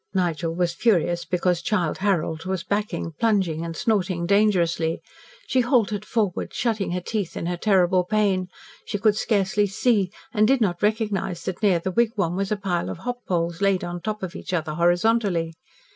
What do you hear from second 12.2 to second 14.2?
was a pile of hop poles laid on